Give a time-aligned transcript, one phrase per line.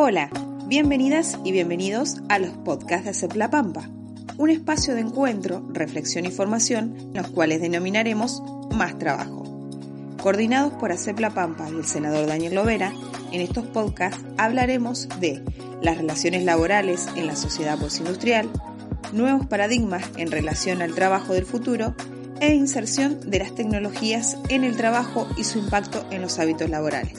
[0.00, 0.30] Hola,
[0.68, 3.90] bienvenidas y bienvenidos a los podcasts de ACEP La Pampa,
[4.36, 8.40] un espacio de encuentro, reflexión y formación, los cuales denominaremos
[8.72, 9.42] Más Trabajo.
[10.22, 12.92] Coordinados por ACEP La Pampa y el senador Daniel Lovera,
[13.32, 15.42] en estos podcasts hablaremos de
[15.82, 18.48] las relaciones laborales en la sociedad postindustrial,
[19.12, 21.96] nuevos paradigmas en relación al trabajo del futuro
[22.38, 27.18] e inserción de las tecnologías en el trabajo y su impacto en los hábitos laborales.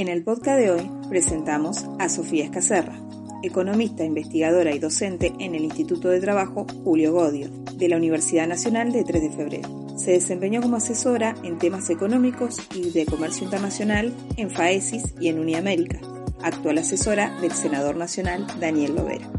[0.00, 2.98] En el podcast de hoy presentamos a Sofía Escacerra,
[3.42, 8.92] economista, investigadora y docente en el Instituto de Trabajo Julio Godio, de la Universidad Nacional
[8.92, 9.98] de 3 de Febrero.
[9.98, 15.38] Se desempeñó como asesora en temas económicos y de comercio internacional en FAESIS y en
[15.38, 16.00] Uniamérica,
[16.42, 19.30] actual asesora del senador nacional Daniel Lovera.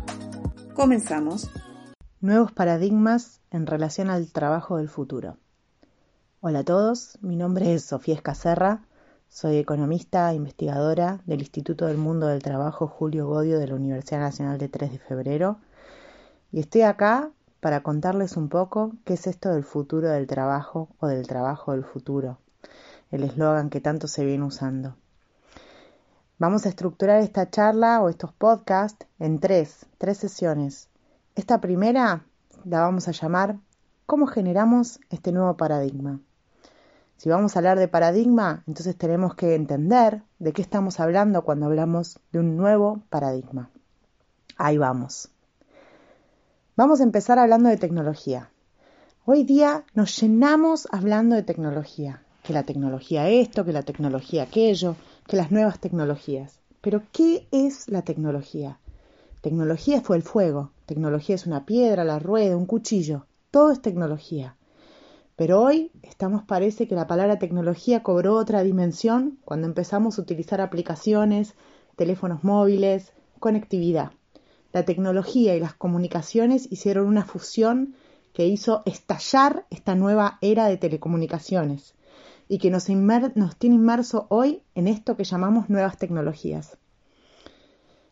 [0.75, 1.49] Comenzamos.
[2.19, 5.37] Nuevos paradigmas en relación al trabajo del futuro.
[6.39, 8.83] Hola a todos, mi nombre es Sofía Escacerra,
[9.31, 14.57] soy economista investigadora del Instituto del Mundo del Trabajo Julio Godio de la Universidad Nacional
[14.57, 15.57] de 3 de Febrero
[16.51, 21.07] y estoy acá para contarles un poco qué es esto del futuro del trabajo o
[21.07, 22.39] del trabajo del futuro,
[23.09, 24.97] el eslogan que tanto se viene usando.
[26.37, 30.89] Vamos a estructurar esta charla o estos podcasts en tres, tres sesiones.
[31.35, 32.25] Esta primera
[32.65, 33.55] la vamos a llamar
[34.05, 36.19] ¿Cómo generamos este nuevo paradigma?
[37.21, 41.67] Si vamos a hablar de paradigma, entonces tenemos que entender de qué estamos hablando cuando
[41.67, 43.69] hablamos de un nuevo paradigma.
[44.57, 45.29] Ahí vamos.
[46.75, 48.49] Vamos a empezar hablando de tecnología.
[49.23, 54.95] Hoy día nos llenamos hablando de tecnología, que la tecnología esto, que la tecnología aquello,
[55.27, 56.59] que las nuevas tecnologías.
[56.81, 58.79] Pero ¿qué es la tecnología?
[59.41, 64.55] Tecnología fue el fuego, tecnología es una piedra, la rueda, un cuchillo, todo es tecnología.
[65.41, 70.61] Pero hoy estamos parece que la palabra tecnología cobró otra dimensión cuando empezamos a utilizar
[70.61, 71.55] aplicaciones,
[71.95, 74.11] teléfonos móviles, conectividad.
[74.71, 77.95] La tecnología y las comunicaciones hicieron una fusión
[78.33, 81.95] que hizo estallar esta nueva era de telecomunicaciones
[82.47, 86.77] y que nos, tiene inmerso hoy en esto que llamamos nuevas tecnologías.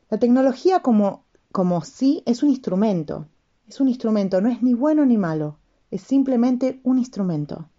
[0.10, 3.28] La tecnología como, como sí es un instrumento,
[3.68, 5.60] es un instrumento, no es ni bueno ni malo,
[5.92, 7.70] es simplemente un instrumento.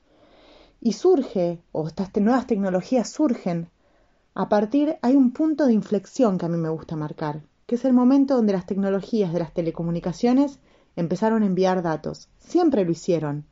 [0.80, 3.68] Y surge, o estas nuevas tecnologías surgen,
[4.34, 7.84] a partir, hay un punto de inflexión que a mí me gusta marcar, que es
[7.84, 10.60] el momento donde las tecnologías de las telecomunicaciones
[10.96, 12.28] empezaron a enviar datos.
[12.38, 13.44] Siempre lo hicieron.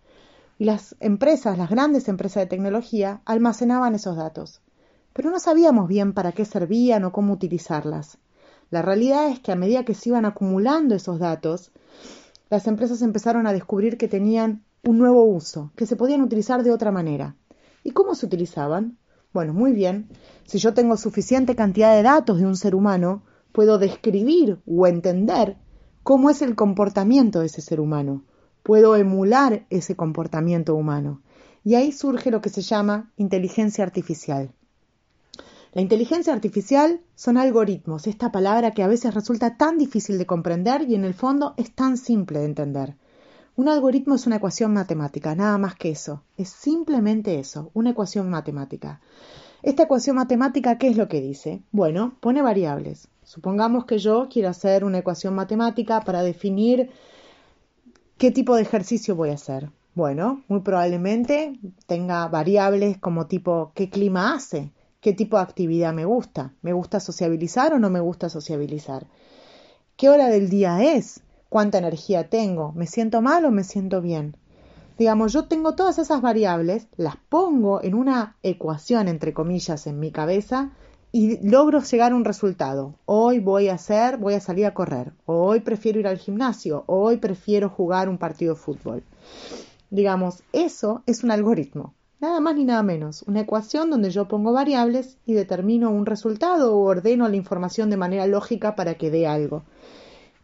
[0.59, 4.61] Y las empresas, las grandes empresas de tecnología, almacenaban esos datos.
[5.13, 8.19] Pero no sabíamos bien para qué servían o cómo utilizarlas.
[8.71, 11.73] La realidad es que a medida que se iban acumulando esos datos,
[12.51, 16.73] las empresas empezaron a descubrir que tenían un nuevo uso, que se podían utilizar de
[16.73, 17.37] otra manera.
[17.85, 18.99] ¿Y cómo se utilizaban?
[19.33, 20.09] Bueno, muy bien.
[20.47, 23.23] Si yo tengo suficiente cantidad de datos de un ser humano,
[23.53, 25.57] puedo describir o entender
[26.03, 28.25] cómo es el comportamiento de ese ser humano,
[28.63, 31.23] puedo emular ese comportamiento humano.
[31.65, 34.55] Y ahí surge lo que se llama inteligencia artificial.
[35.75, 40.83] La inteligencia artificial son algoritmos, esta palabra que a veces resulta tan difícil de comprender
[40.89, 42.97] y en el fondo es tan simple de entender.
[43.55, 46.23] Un algoritmo es una ecuación matemática, nada más que eso.
[46.37, 49.01] Es simplemente eso, una ecuación matemática.
[49.63, 51.61] Esta ecuación matemática, ¿qué es lo que dice?
[51.71, 53.09] Bueno, pone variables.
[53.25, 56.91] Supongamos que yo quiero hacer una ecuación matemática para definir
[58.17, 59.71] qué tipo de ejercicio voy a hacer.
[59.95, 64.71] Bueno, muy probablemente tenga variables como tipo qué clima hace,
[65.01, 69.07] qué tipo de actividad me gusta, me gusta sociabilizar o no me gusta sociabilizar,
[69.97, 74.37] qué hora del día es, cuánta energía tengo, me siento mal o me siento bien.
[74.99, 80.11] Digamos, yo tengo todas esas variables, las pongo en una ecuación, entre comillas, en mi
[80.11, 80.73] cabeza
[81.13, 82.97] y logro llegar a un resultado.
[83.07, 87.19] Hoy voy a hacer, voy a salir a correr, hoy prefiero ir al gimnasio, hoy
[87.19, 89.05] prefiero jugar un partido de fútbol.
[89.91, 94.53] Digamos, eso es un algoritmo, nada más ni nada menos, una ecuación donde yo pongo
[94.53, 99.27] variables y determino un resultado o ordeno la información de manera lógica para que dé
[99.27, 99.65] algo.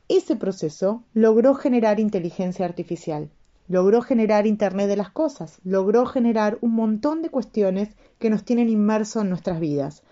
[0.09, 3.31] Ese proceso logró generar inteligencia artificial,
[3.69, 7.89] logró generar Internet de las Cosas, logró generar un montón de cuestiones
[8.19, 10.03] que nos tienen inmersos en nuestras vidas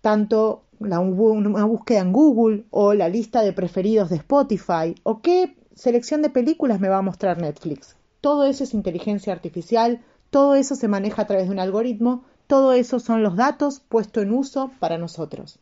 [0.00, 5.56] tanto la, una búsqueda en Google o la lista de preferidos de Spotify o qué
[5.74, 7.96] selección de películas me va a mostrar Netflix.
[8.20, 12.72] Todo eso es inteligencia artificial, todo eso se maneja a través de un algoritmo, todo
[12.72, 15.58] eso son los datos puestos en uso para nosotros.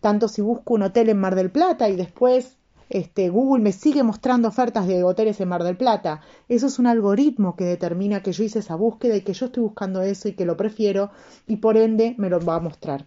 [0.00, 2.56] Tanto si busco un hotel en Mar del Plata y después
[2.92, 6.20] este, Google me sigue mostrando ofertas de hoteles en Mar del Plata.
[6.48, 9.62] Eso es un algoritmo que determina que yo hice esa búsqueda y que yo estoy
[9.62, 11.10] buscando eso y que lo prefiero
[11.46, 13.06] y por ende me lo va a mostrar.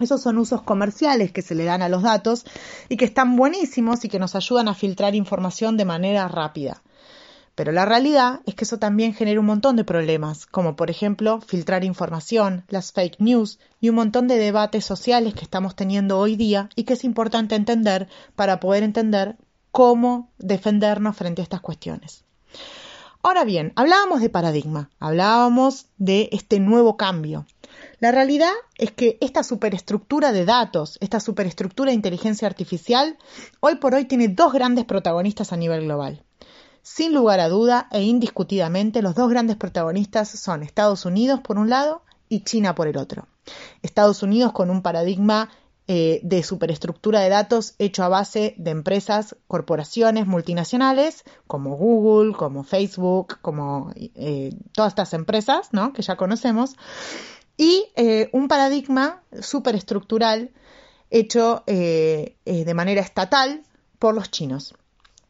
[0.00, 2.44] Esos son usos comerciales que se le dan a los datos
[2.88, 6.82] y que están buenísimos y que nos ayudan a filtrar información de manera rápida.
[7.54, 11.40] Pero la realidad es que eso también genera un montón de problemas, como por ejemplo
[11.40, 16.34] filtrar información, las fake news y un montón de debates sociales que estamos teniendo hoy
[16.34, 19.36] día y que es importante entender para poder entender
[19.70, 22.24] cómo defendernos frente a estas cuestiones.
[23.22, 27.46] Ahora bien, hablábamos de paradigma, hablábamos de este nuevo cambio.
[27.98, 33.16] La realidad es que esta superestructura de datos, esta superestructura de inteligencia artificial,
[33.60, 36.22] hoy por hoy tiene dos grandes protagonistas a nivel global.
[36.84, 41.70] Sin lugar a duda e indiscutidamente, los dos grandes protagonistas son Estados Unidos por un
[41.70, 43.26] lado y China por el otro.
[43.80, 45.48] Estados Unidos con un paradigma
[45.88, 52.64] eh, de superestructura de datos hecho a base de empresas, corporaciones multinacionales como Google, como
[52.64, 55.94] Facebook, como eh, todas estas empresas ¿no?
[55.94, 56.76] que ya conocemos,
[57.56, 60.50] y eh, un paradigma superestructural
[61.08, 63.62] hecho de manera estatal
[63.98, 64.74] por los chinos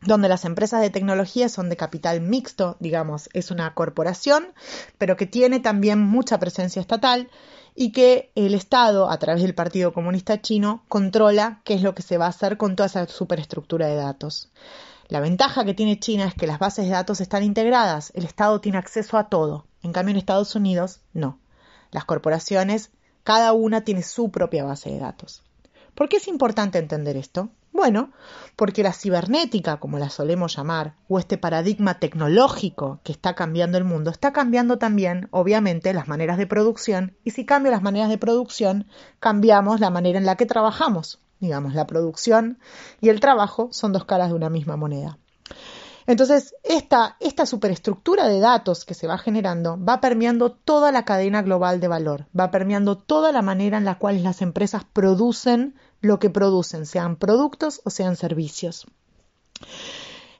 [0.06, 4.48] donde las empresas de tecnología son de capital mixto, digamos, es una corporación,
[4.98, 7.30] pero que tiene también mucha presencia estatal
[7.74, 12.02] y que el Estado, a través del Partido Comunista Chino, controla qué es lo que
[12.02, 14.50] se va a hacer con toda esa superestructura de datos.
[15.08, 18.60] La ventaja que tiene China es que las bases de datos están integradas, el Estado
[18.60, 21.38] tiene acceso a todo, en cambio en Estados Unidos no.
[21.90, 22.90] Las corporaciones,
[23.22, 25.42] cada una tiene su propia base de datos.
[25.94, 27.50] ¿Por qué es importante entender esto?
[27.74, 28.12] Bueno,
[28.54, 33.82] porque la cibernética, como la solemos llamar, o este paradigma tecnológico que está cambiando el
[33.82, 38.16] mundo, está cambiando también, obviamente, las maneras de producción, y si cambio las maneras de
[38.16, 38.86] producción,
[39.18, 41.18] cambiamos la manera en la que trabajamos.
[41.40, 42.60] Digamos, la producción
[43.00, 45.18] y el trabajo son dos caras de una misma moneda.
[46.06, 47.16] Entonces, esta,
[47.46, 52.26] superestructura de datos que se va generando va permeando toda la cadena global de valor,
[52.38, 57.16] va permeando toda la manera en la cual las empresas producen lo que producen, sean
[57.16, 58.86] productos o sean servicios.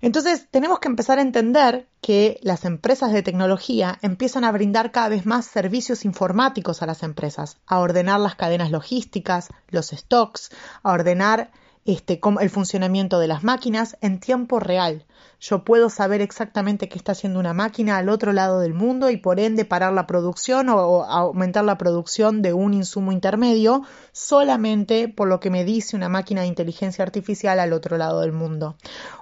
[0.02, 5.08] Entonces, tenemos que empezar a entender que las empresas de tecnología empiezan a brindar cada
[5.08, 10.50] vez más servicios informáticos a las empresas, a ordenar las cadenas logísticas, los stocks,
[10.82, 11.50] a ordenar
[11.86, 15.06] este, el funcionamiento de las máquinas en tiempo real.
[15.46, 19.18] Yo puedo saber exactamente qué está haciendo una máquina al otro lado del mundo y
[19.18, 23.82] por ende parar la producción o, aumentar la producción de un insumo intermedio
[24.12, 28.32] solamente por lo que me dice una máquina de inteligencia artificial al otro lado del
[28.32, 28.76] mundo.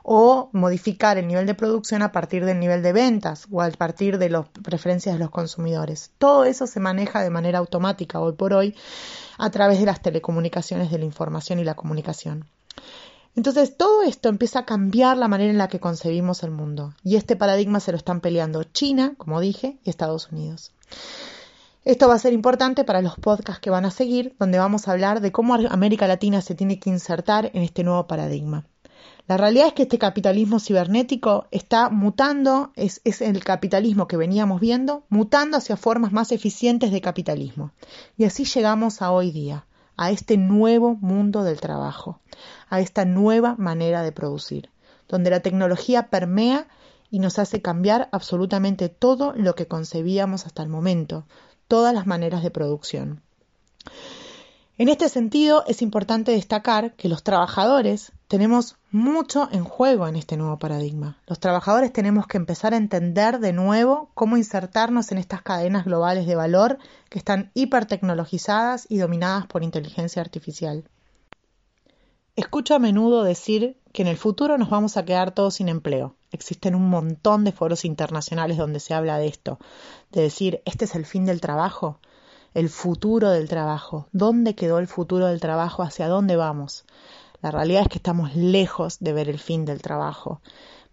[0.05, 4.19] O modificar el nivel de producción a partir del nivel de ventas o a partir
[4.19, 6.13] de las preferencias de los consumidores.
[6.19, 8.77] Todo eso se maneja de manera automática hoy por hoy
[9.39, 12.47] a través de las telecomunicaciones de la información y la comunicación.
[13.35, 16.95] Entonces, todo esto empieza a cambiar la manera en la que concebimos el mundo.
[17.03, 20.73] Y este paradigma se lo están peleando China, como dije, y Estados Unidos.
[21.85, 24.93] Esto va a ser importante para los podcasts que van a seguir, donde vamos a
[24.93, 28.67] hablar de cómo América Latina se tiene que insertar en este nuevo paradigma.
[29.27, 35.05] La realidad es que este capitalismo cibernético está mutando, es, el capitalismo que veníamos viendo,
[35.09, 37.73] mutando hacia formas más eficientes de capitalismo.
[38.17, 39.65] Y así llegamos a hoy día,
[40.03, 42.19] a este nuevo mundo del trabajo,
[42.69, 44.69] a esta nueva manera de producir,
[45.07, 46.67] donde la tecnología permea
[47.09, 51.25] y nos hace cambiar absolutamente todo lo que concebíamos hasta el momento,
[51.69, 53.23] todas las maneras de producción.
[54.79, 60.39] En este sentido, es importante destacar que los trabajadores tenemos mucho en juego en este
[60.39, 61.19] nuevo paradigma.
[61.27, 66.27] Los trabajadores tenemos que empezar a entender de nuevo cómo insertarnos en estas cadenas globales
[66.27, 66.79] de valor
[67.11, 70.85] que están hipertecnologizadas y dominadas por inteligencia artificial.
[72.35, 76.17] Escucho a menudo decir que en el futuro nos vamos a quedar todos sin empleo.
[76.31, 79.59] Existen un montón de foros internacionales donde se habla de esto,
[80.11, 82.01] de decir, este es el fin del trabajo,
[82.55, 86.85] el futuro del trabajo, dónde quedó el futuro del trabajo, hacia dónde vamos.
[87.41, 90.41] La realidad es que estamos lejos de ver el fin del trabajo.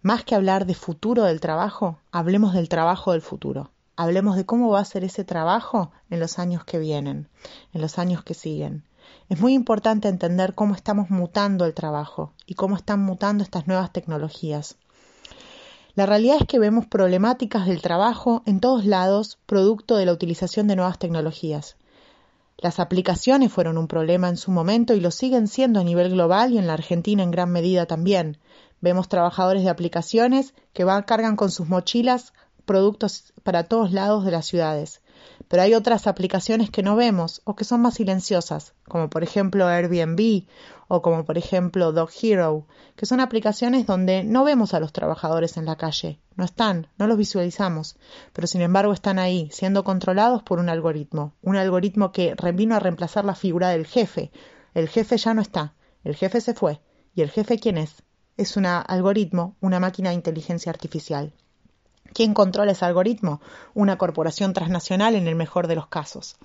[0.02, 3.70] Más que hablar de futuro del trabajo, hablemos del trabajo del futuro.
[3.96, 7.28] Hablemos de cómo va a ser ese trabajo en los años que vienen,
[7.74, 8.84] en los años que siguen.
[9.28, 13.92] Es muy importante entender cómo estamos mutando el trabajo y cómo están mutando estas nuevas
[13.92, 14.76] tecnologías.
[15.94, 20.68] La realidad es que vemos problemáticas del trabajo en todos lados, producto de la utilización
[20.68, 21.76] de nuevas tecnologías.
[22.58, 26.52] Las aplicaciones fueron un problema en su momento y lo siguen siendo a nivel global
[26.52, 28.38] y en la Argentina en gran medida también.
[28.80, 32.34] Vemos trabajadores de aplicaciones que van, cargan con sus mochilas
[32.66, 35.00] productos para todos lados de las ciudades.
[35.50, 39.66] Pero hay otras aplicaciones que no vemos o que son más silenciosas, como por ejemplo
[39.66, 40.44] Airbnb
[40.86, 45.56] o como por ejemplo Dog Hero, que son aplicaciones donde no vemos a los trabajadores
[45.56, 47.96] en la calle, no están, no los visualizamos,
[48.32, 52.78] pero sin embargo están ahí, siendo controlados por un algoritmo, un algoritmo que vino a
[52.78, 54.30] reemplazar la figura del jefe.
[54.72, 56.80] El jefe ya no está, el jefe se fue.
[57.12, 58.04] ¿Y el jefe quién es?
[58.36, 61.32] Es un algoritmo, una máquina de inteligencia artificial.
[62.12, 63.40] ¿Quién controla ese algoritmo?
[63.74, 66.36] Una corporación transnacional en el mejor de los casos.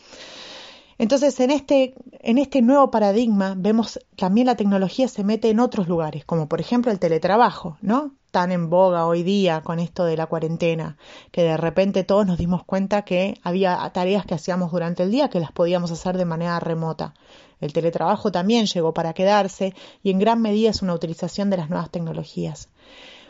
[0.98, 5.90] Entonces, en este, en este nuevo paradigma vemos también la tecnología se mete en otros
[5.90, 8.14] lugares, como por ejemplo el teletrabajo, ¿no?
[8.32, 10.98] Tan en boga hoy día con esto de la cuarentena,
[11.32, 15.30] que de repente todos nos dimos cuenta que había tareas que hacíamos durante el día
[15.30, 17.14] que las podíamos hacer de manera remota.
[17.60, 21.70] El teletrabajo también llegó para quedarse y en gran medida es una utilización de las
[21.70, 22.70] nuevas tecnologías.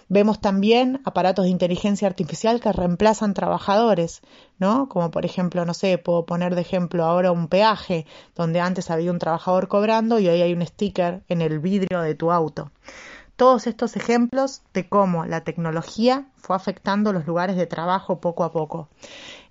[0.07, 4.21] Vemos también aparatos de inteligencia artificial que reemplazan trabajadores,
[4.59, 4.87] ¿no?
[4.87, 9.11] Como por ejemplo, no sé, puedo poner de ejemplo ahora un peaje, donde antes había
[9.11, 12.71] un trabajador cobrando y hoy hay un sticker en el vidrio de tu auto.
[13.35, 18.51] Todos estos ejemplos de cómo la tecnología fue afectando los lugares de trabajo poco a
[18.53, 18.87] poco.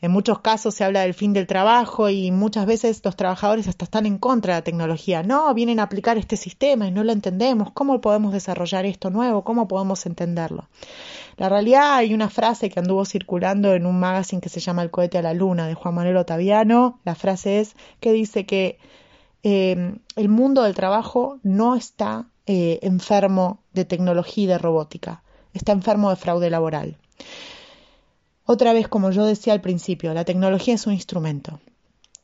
[0.01, 3.85] En muchos casos se habla del fin del trabajo y muchas veces los trabajadores hasta
[3.85, 5.23] están en contra de la tecnología.
[5.23, 7.73] No, vienen a aplicar este sistema y no lo entendemos.
[7.73, 9.45] ¿Cómo podemos desarrollar esto nuevo?
[9.45, 10.69] ¿Cómo podemos entenderlo?
[11.37, 14.91] La realidad hay una frase que anduvo circulando en un magazine que se llama El
[14.91, 17.01] cohete a la luna de Juan Manuel Otaviano.
[17.05, 18.79] La frase es que dice que
[19.43, 25.23] eh, el mundo del trabajo no está eh, enfermo de tecnología y de robótica,
[25.53, 26.99] está enfermo de fraude laboral.
[28.47, 31.61] Otra vez, como yo decía al principio, la tecnología es un instrumento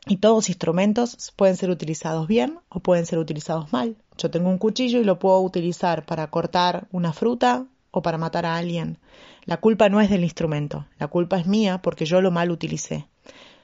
[0.06, 3.96] y todos instrumentos pueden ser utilizados bien o pueden ser utilizados mal.
[4.18, 8.46] Yo tengo un cuchillo y lo puedo utilizar para cortar una fruta o para matar
[8.46, 8.98] a alguien.
[9.44, 13.06] La culpa no es del instrumento, la culpa es mía porque yo lo mal utilicé.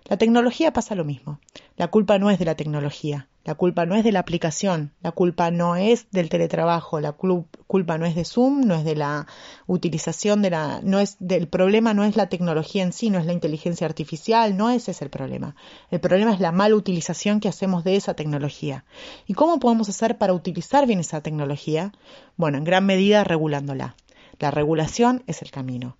[0.04, 1.40] La tecnología pasa lo mismo.
[1.76, 5.12] La culpa no es de la tecnología, la culpa no es de la aplicación, la
[5.12, 9.28] culpa no es del teletrabajo, la culpa no es de Zoom, no es de la
[9.68, 13.24] utilización de la, no es del problema no es la tecnología en sí, no es
[13.24, 15.54] la inteligencia artificial, no ese es el problema.
[15.92, 18.84] El problema es la mala utilización que hacemos de esa tecnología.
[19.28, 21.92] ¿Y cómo podemos hacer para utilizar bien esa tecnología?
[22.36, 23.94] Bueno, en gran medida regulándola.
[24.40, 25.96] La regulación es el camino.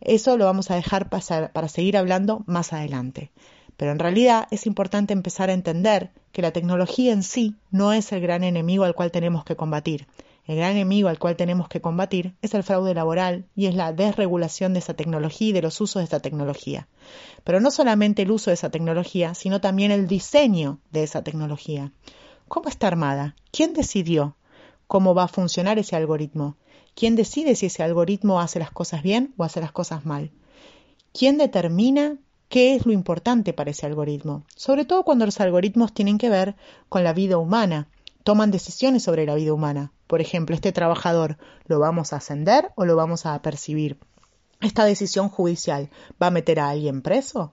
[0.00, 3.32] Eso lo vamos a dejar pasar para seguir hablando más adelante.
[3.76, 8.12] Pero en realidad es importante empezar a entender que la tecnología en sí no es
[8.12, 10.06] el gran enemigo al cual tenemos que combatir.
[10.46, 13.92] El gran enemigo al cual tenemos que combatir es el fraude laboral y es la
[13.92, 16.86] desregulación de esa tecnología y de los usos de esa tecnología.
[17.42, 21.92] Pero no solamente el uso de esa tecnología, sino también el diseño de esa tecnología.
[22.46, 23.34] ¿Cómo está armada?
[23.50, 24.36] ¿Quién decidió
[24.86, 26.56] cómo va a funcionar ese algoritmo?
[26.94, 30.30] ¿Quién decide si ese algoritmo hace las cosas bien o hace las cosas mal?
[31.12, 32.18] ¿Quién determina
[32.48, 36.56] qué es lo importante para ese algoritmo, sobre todo cuando los algoritmos tienen que ver
[36.88, 37.88] con la vida humana,
[38.22, 39.92] toman decisiones sobre la vida humana.
[40.06, 43.98] Por ejemplo, este trabajador, ¿lo vamos a ascender o lo vamos a percibir?
[44.60, 47.52] Esta decisión judicial va a meter a alguien preso.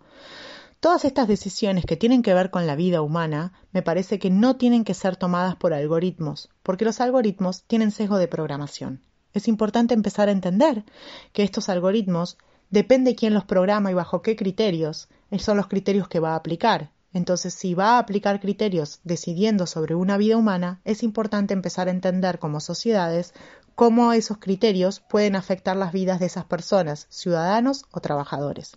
[0.80, 4.58] Todas estas decisiones que tienen que ver con la vida humana me parece que no
[4.58, 9.02] tienen que ser tomadas por algoritmos, porque los algoritmos tienen sesgo de programación.
[9.34, 10.84] Es importante empezar a entender
[11.32, 12.38] que estos algoritmos
[12.74, 16.90] depende quién los programa y bajo qué criterios, son los criterios que va a aplicar.
[17.14, 21.92] Entonces, si va a aplicar criterios decidiendo sobre una vida humana, es importante empezar a
[21.92, 23.36] entender como sociedades
[23.76, 28.76] cómo esos criterios pueden afectar las vidas de esas personas, ciudadanos o trabajadores.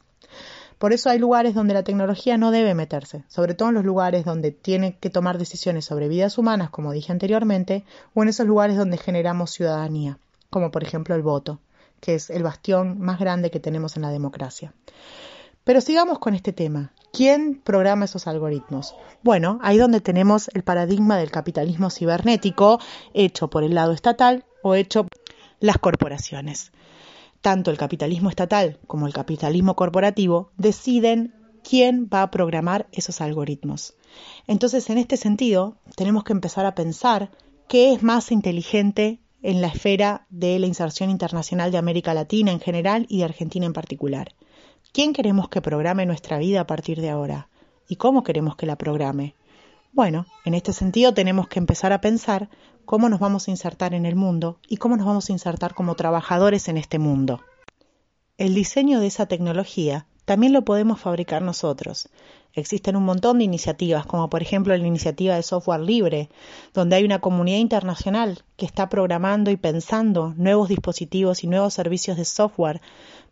[0.77, 4.27] Por eso hay lugares donde la tecnología no debe meterse, sobre todo en los lugares
[4.27, 8.77] donde tiene que tomar decisiones sobre vidas humanas, como dije anteriormente, o en esos lugares
[8.77, 10.19] donde generamos ciudadanía,
[10.51, 11.61] como por ejemplo el voto
[12.07, 14.73] que es el bastión más grande que tenemos en la democracia.
[15.65, 16.93] Pero sigamos con este tema.
[17.13, 18.95] ¿Quién programa esos algoritmos?
[19.25, 22.79] Bueno, ahí donde tenemos el paradigma del capitalismo cibernético
[23.13, 25.21] hecho por el lado estatal o hecho por
[25.59, 26.71] las corporaciones.
[27.41, 31.35] Tanto el capitalismo estatal como el capitalismo corporativo deciden
[31.69, 33.97] quién va a programar esos algoritmos.
[34.47, 37.33] Entonces, en este sentido, tenemos que empezar a pensar
[37.67, 42.61] qué es más inteligente en la esfera de la inserción internacional de América Latina en
[42.61, 44.35] general y de Argentina en particular.
[44.93, 47.49] ¿Quién queremos que programe nuestra vida a partir de ahora?
[47.89, 49.35] ¿Y cómo queremos que la programe?
[49.93, 52.49] Bueno, en este sentido tenemos que empezar a pensar
[52.85, 55.95] cómo nos vamos a insertar en el mundo y cómo nos vamos a insertar como
[55.95, 57.41] trabajadores en este mundo.
[58.39, 62.09] El diseño de esa tecnología también lo podemos fabricar nosotros.
[62.57, 66.31] Existen un montón de iniciativas, como por ejemplo la iniciativa de software libre,
[66.73, 72.17] donde hay una comunidad internacional que está programando y pensando nuevos dispositivos y nuevos servicios
[72.17, 72.81] de software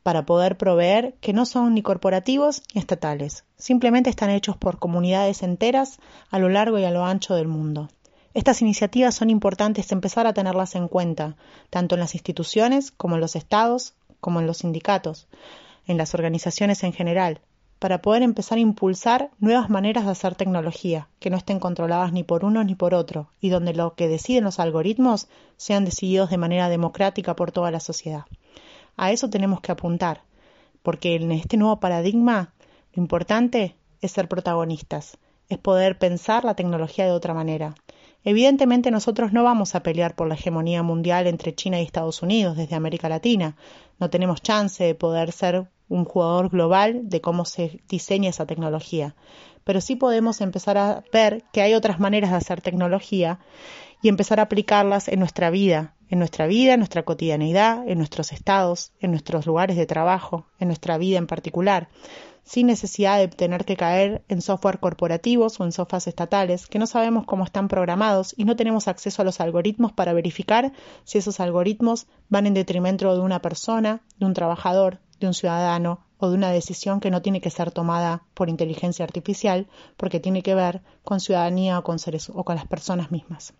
[0.03, 5.43] para poder proveer que no son ni corporativos ni estatales, simplemente están hechos por comunidades
[5.43, 6.01] enteras
[6.31, 7.89] a lo largo y a lo ancho del mundo.
[8.35, 11.39] Estas iniciativas son importantes empezar a tenerlas en cuenta,
[11.71, 15.29] tanto en las instituciones como en los estados, como en los sindicatos,
[15.87, 17.41] en las organizaciones en general,
[17.85, 22.23] para poder empezar a impulsar nuevas maneras de hacer tecnología, que no estén controladas ni
[22.23, 26.39] por uno ni por otro, y donde lo que deciden los algoritmos sean decididos de
[26.39, 28.25] manera democrática por toda la sociedad.
[28.97, 30.23] A eso tenemos que apuntar,
[30.83, 32.55] porque en este nuevo paradigma
[32.95, 35.19] lo importante es ser protagonistas,
[35.51, 37.75] es poder pensar la tecnología de otra manera.
[38.25, 42.57] Evidentemente nosotros no vamos a pelear por la hegemonía mundial entre China y Estados Unidos
[42.57, 43.57] desde América Latina.
[44.01, 49.15] No tenemos chance de poder ser un jugador global de cómo se diseña esa tecnología.
[49.65, 53.41] Pero sí podemos empezar a ver que hay otras maneras de hacer tecnología
[54.03, 58.33] y empezar a aplicarlas en nuestra vida, en nuestra vida, en nuestra cotidianidad, en nuestros
[58.33, 61.89] estados, en nuestros lugares de trabajo, en nuestra vida en particular,
[62.45, 66.87] sin necesidad de tener que caer en software corporativos o en sofás estatales que no
[66.87, 70.73] sabemos cómo están programados y no tenemos acceso a los algoritmos para verificar
[71.05, 76.01] si esos algoritmos van en detrimento de una persona, de un trabajador, de un ciudadano
[76.19, 80.43] o de una decisión que no tiene que ser tomada por inteligencia artificial porque tiene
[80.43, 83.55] que ver con ciudadanía o con seres o con las personas mismas.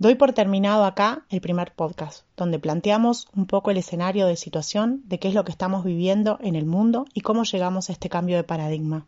[0.00, 5.02] Doy por terminado acá el primer podcast, donde planteamos un poco el escenario de situación
[5.04, 8.08] de qué es lo que estamos viviendo en el mundo y cómo llegamos a este
[8.08, 9.04] cambio de paradigma.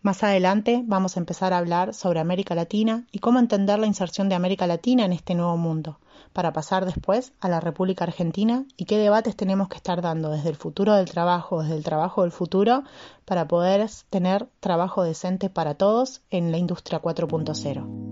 [0.00, 4.28] Más adelante vamos a empezar a hablar sobre América Latina y cómo entender la inserción
[4.28, 6.00] de América Latina en este nuevo mundo,
[6.32, 10.48] para pasar después a la República Argentina y qué debates tenemos que estar dando desde
[10.48, 12.82] el futuro del trabajo, desde el trabajo del futuro,
[13.26, 18.11] para poder tener trabajo decente para todos en la industria 4.0.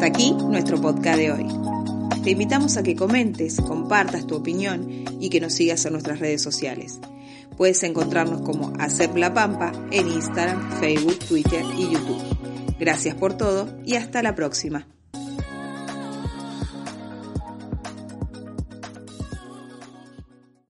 [0.00, 1.46] Hasta aquí nuestro podcast de hoy.
[2.24, 6.40] Te invitamos a que comentes, compartas tu opinión y que nos sigas en nuestras redes
[6.40, 6.98] sociales.
[7.58, 12.76] Puedes encontrarnos como Hacer la Pampa en Instagram, Facebook, Twitter y YouTube.
[12.78, 14.86] Gracias por todo y hasta la próxima.